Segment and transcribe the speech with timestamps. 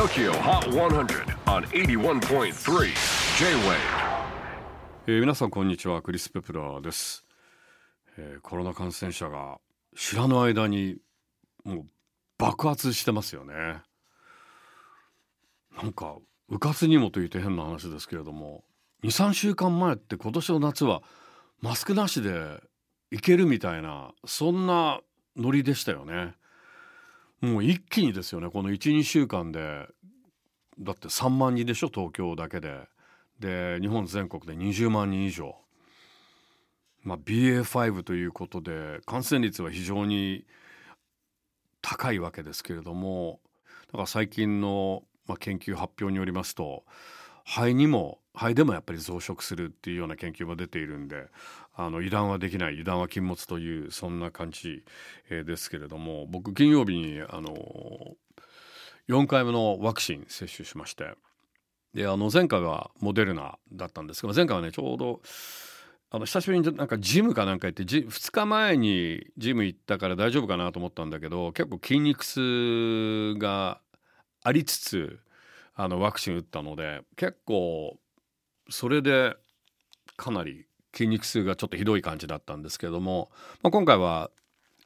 [0.00, 2.52] TOKYO HOT 100 on 81.3
[3.38, 3.76] J-WAVE.
[5.06, 7.26] えー皆さんこんにちはクリス・ペプラーです、
[8.16, 9.58] えーコロナ感染者が
[9.94, 10.96] 知らぬ間に
[11.64, 11.86] もう
[12.38, 13.52] 爆発してますよね。
[15.76, 16.16] なんか
[16.48, 18.64] うかつにもと言って変な話ですけれども
[19.04, 21.02] 23週間前って今年の夏は
[21.60, 22.62] マスクなしで
[23.10, 25.02] いけるみたいなそんな
[25.36, 26.39] ノリでしたよね。
[27.40, 28.50] もう一気にですよね。
[28.50, 29.86] この12週間で
[30.78, 32.88] だって3万人でしょ東京だけで。
[33.40, 35.56] で日本全国で20万人以上、
[37.02, 40.44] まあ、BA.5 ということで感染率は非常に
[41.80, 43.40] 高いわけですけれども
[43.86, 46.84] だから最近の、まあ、研究発表によりますと
[47.44, 51.26] 肺にも肺でもやっぱり増殖するっていうような研究も出ているんで
[51.74, 54.84] あの油断はできない油断は禁物というそんな感じ、
[55.28, 57.54] えーですけれども僕金曜日にあの
[59.08, 61.14] 4回目のワクチン接種しまして
[61.94, 65.20] であの前回はモデルナだったんですが前回はねちょうど
[66.12, 73.80] あの久しぶりになんかジムかなんか行ってジ2日前にジム行ったから大丈夫かなと思ったんだけど結構筋肉痛が
[74.42, 75.20] ありつつ
[75.82, 77.96] あのワクチン打ったので結構
[78.68, 79.34] それで
[80.18, 83.30] かなり筋肉痛がちょっとひどい感じだったんですけども、
[83.62, 84.30] まあ、今回は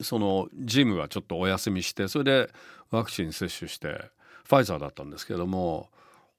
[0.00, 2.50] そのジムはちょっとお休みしてそれで
[2.92, 4.08] ワクチン接種して
[4.44, 5.88] ファイザーだったんですけども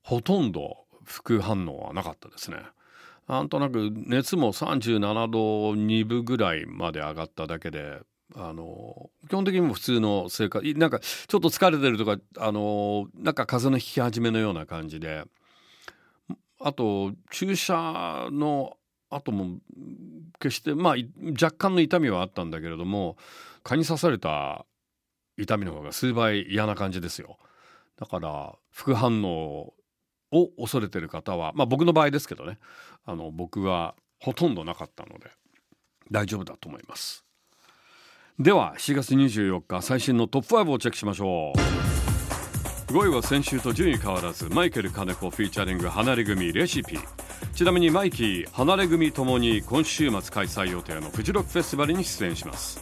[0.02, 2.58] ほとんど副反応はなかったですね。
[3.28, 5.00] なんとなく熱も37
[5.32, 5.40] 度
[5.74, 8.00] 2分ぐらいまで上がっただけで
[8.34, 15.26] あの基本的にも普通の生活なんかちょっと疲れてるとかあのなんか風邪のひき始めのような感じで
[16.60, 18.78] あと注射の
[19.10, 19.60] 後も
[20.40, 20.96] 決してまあ
[21.42, 23.18] 若干の痛みはあったんだけれども
[23.64, 24.66] 蚊に刺された
[25.38, 27.38] 痛みの方が数倍嫌な感じですよ。
[27.98, 29.74] だから副反応
[30.32, 32.58] を恐れてる方はまあ僕の場合ですけどね
[33.06, 35.30] あの僕はほとんどなかったので
[36.12, 37.25] 大丈夫だと思います。
[38.38, 42.92] では7月24日最新のトップ5をチェックしましょう。
[42.92, 47.00] 5位は先週と順位変わらずマイケル金子フィーチャリング離れ組レシピ。
[47.54, 52.82] ちなみにマイキー離れ組ともに今週末開催予定のフジロックフェスティバルに出演します。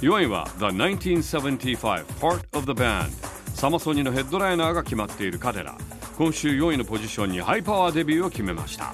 [0.00, 3.10] 4位は The 1975 Part of the Band
[3.54, 5.78] サマソニのヘッドライナーが決まっている彼ら。
[6.18, 8.92] 今週4位のポジションにハイパワーデビューを決めました。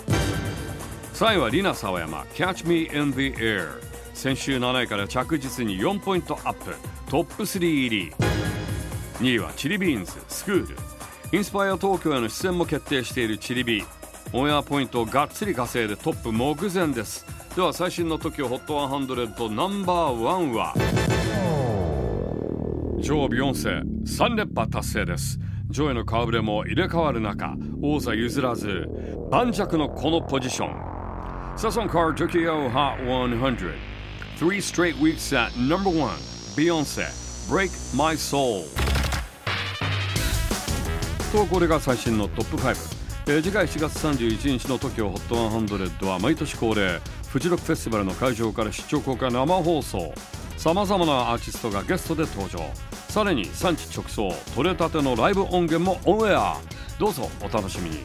[1.19, 3.81] 3位はリナ沢山 Catch Me in the Air
[4.15, 6.77] 先週7位から着実に4ポイントアップ。
[7.11, 8.13] トップ3入り。
[9.19, 10.77] 2位はチリビーンズスクール。
[11.33, 13.87] インスパイア東京への出演も決定しているチリビー。
[14.33, 17.27] オンエアポイントをがっつり稼いでトップ目前です。
[17.57, 20.73] では最新の TOKIOHOT100 ナンバーワンは。
[23.01, 25.41] 女王ビヨンセ3連覇達成です。
[25.69, 28.89] 女王の顔ぶれも入れ替わる中王座譲らず
[29.33, 30.88] 盤石のこのポジション。
[31.59, 33.75] サソンカー Tokyo Hot 100
[34.39, 36.17] Three straight weeks at number one
[36.55, 37.03] Beyonce
[37.49, 38.63] Break My Soul.
[41.33, 50.15] とこれが最新のトップ5えー次回4月31日の TOKIOHOT100 は毎年恒例フジロックフェスティバルの会場から出張公開生放送。
[50.57, 52.61] さまざまなアーティストがゲストで登場。
[53.09, 56.57] さらに産地直送取れたてのライブ音源もオンエア。
[57.01, 58.05] どうぞお楽しみに。